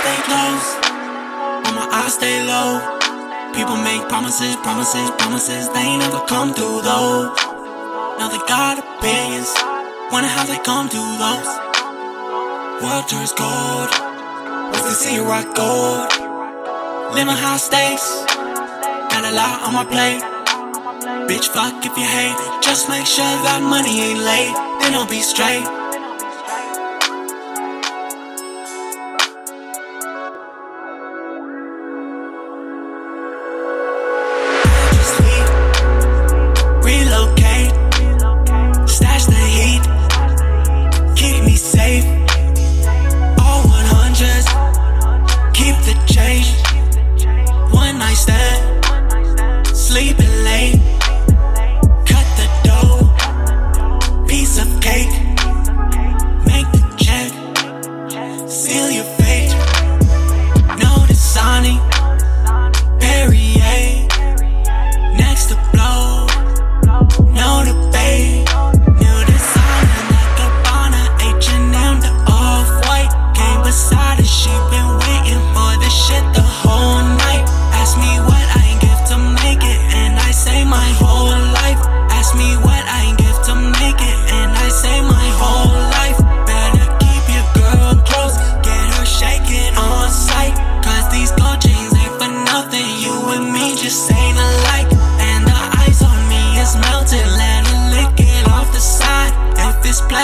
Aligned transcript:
stay 0.00 0.18
close, 0.24 0.68
on 1.68 1.72
my 1.76 1.86
eyes 1.92 2.14
stay 2.14 2.40
low. 2.48 2.80
People 3.52 3.76
make 3.76 4.08
promises, 4.08 4.56
promises, 4.64 5.10
promises, 5.20 5.68
they 5.70 5.84
ain't 5.84 6.00
never 6.00 6.24
come 6.24 6.54
through 6.54 6.80
though. 6.80 7.34
Now 8.16 8.28
they 8.32 8.40
got 8.48 8.80
opinions, 8.80 9.52
wonder 10.12 10.28
how 10.28 10.44
they 10.48 10.58
come 10.64 10.88
through 10.88 11.12
those. 11.20 11.50
World 12.80 13.06
turns 13.12 13.32
cold, 13.36 13.90
what's 14.72 14.88
the 14.88 14.96
see 14.96 15.18
rock 15.20 15.52
gold? 15.54 16.08
Living 17.12 17.36
high 17.36 17.60
stakes, 17.60 18.24
got 19.12 19.24
a 19.28 19.32
lot 19.36 19.68
on 19.68 19.74
my 19.74 19.84
plate. 19.84 20.22
Bitch, 21.28 21.48
fuck 21.52 21.84
if 21.84 21.92
you 21.98 22.08
hate, 22.18 22.40
just 22.62 22.88
make 22.88 23.06
sure 23.06 23.34
that 23.44 23.60
money 23.60 24.00
ain't 24.00 24.20
late, 24.20 24.54
then 24.80 24.94
I'll 24.94 25.08
be 25.08 25.20
straight. 25.20 25.79
Change. 46.30 46.52
One 47.72 47.98
night 47.98 48.14
stand, 48.14 49.66
sleeping 49.76 50.34
late. 50.48 50.76
Cut 52.10 52.26
the 52.40 52.48
dough, 52.66 54.26
piece 54.26 54.58
of 54.62 54.68
cake. 54.80 55.12
Make 56.50 56.68
the 56.76 56.82
check, 57.04 57.30
seal 58.48 58.90
your 58.90 59.08
fate. 59.18 59.52
No 60.82 60.90
Dasani, 61.08 61.76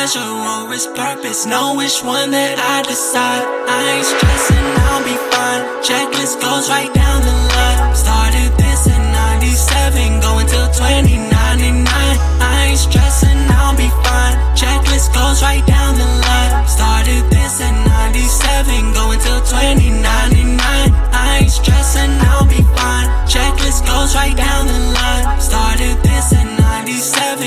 pleasure 0.06 0.20
or 0.20 0.72
it's 0.72 0.86
purpose, 0.86 1.46
know 1.46 1.74
which 1.74 2.02
one 2.02 2.30
that 2.30 2.58
I 2.58 2.82
decide. 2.86 3.42
I 3.68 3.96
ain't 3.96 4.06
stressing, 4.06 4.66
I'll 4.86 5.02
be 5.02 5.16
fine. 5.32 5.62
Checklist 5.82 6.40
goes 6.40 6.68
right 6.68 6.92
down 6.94 7.22
the 7.22 7.32
line. 7.32 7.85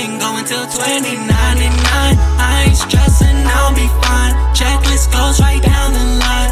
can 0.09 0.19
go 0.19 0.37
until 0.37 0.65
2099. 0.65 1.29
I 1.29 2.65
ain't 2.67 2.77
stressing, 2.77 3.37
I'll 3.45 3.75
be 3.75 3.87
fine. 4.01 4.33
Checklist 4.57 5.11
goes 5.11 5.39
right 5.39 5.61
down 5.61 5.93
the 5.93 6.05
line. 6.19 6.48